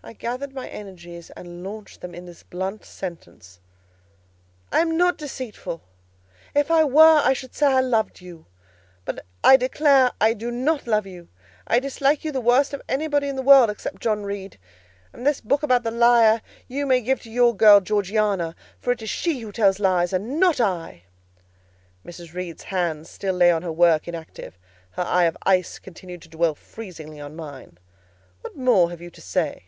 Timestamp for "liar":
15.90-16.40